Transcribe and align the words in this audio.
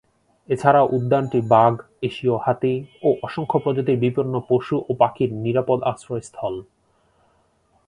এছাড়াও 0.49 0.91
উদ্যানটি 0.93 1.39
বাঘ, 1.53 1.73
এশীয় 2.01 2.35
হাতি 2.45 2.73
ও 3.03 3.09
অসংখ্য 3.23 3.57
প্রজাতির 3.63 4.01
বিপন্ন 4.03 4.33
পশু 4.49 4.75
ও 4.89 4.91
পাখির 5.01 5.29
নিরাপদ 5.43 5.79
আশ্রয়স্থল। 5.91 6.55